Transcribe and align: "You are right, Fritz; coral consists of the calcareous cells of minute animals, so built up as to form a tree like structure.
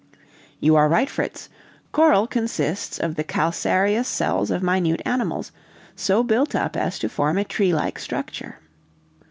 "You 0.59 0.75
are 0.77 0.89
right, 0.89 1.07
Fritz; 1.07 1.47
coral 1.91 2.25
consists 2.25 2.97
of 2.97 3.13
the 3.13 3.23
calcareous 3.23 4.07
cells 4.07 4.49
of 4.49 4.63
minute 4.63 5.03
animals, 5.05 5.51
so 5.95 6.23
built 6.23 6.55
up 6.55 6.75
as 6.75 6.97
to 6.97 7.07
form 7.07 7.37
a 7.37 7.43
tree 7.43 7.71
like 7.71 7.99
structure. 7.99 8.57